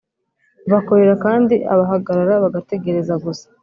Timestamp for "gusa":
3.23-3.45